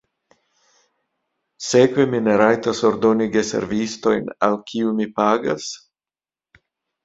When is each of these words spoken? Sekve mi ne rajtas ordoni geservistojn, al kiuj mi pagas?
Sekve 1.65 2.07
mi 2.15 2.23
ne 2.29 2.39
rajtas 2.43 2.81
ordoni 2.91 3.29
geservistojn, 3.37 4.35
al 4.51 4.61
kiuj 4.73 4.99
mi 4.99 5.11
pagas? 5.23 5.73